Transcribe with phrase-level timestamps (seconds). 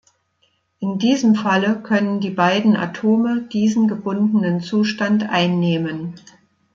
[0.79, 6.15] In diesem Falle können die beiden Atome diesen gebundenen Zustand einnehmen.